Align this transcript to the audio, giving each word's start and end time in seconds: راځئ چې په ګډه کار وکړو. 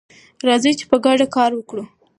راځئ 0.47 0.71
چې 0.79 0.85
په 0.91 0.97
ګډه 1.05 1.25
کار 1.35 1.51
وکړو. 1.55 1.83